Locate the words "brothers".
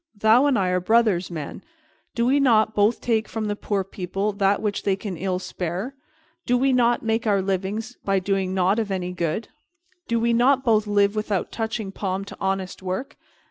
0.79-1.29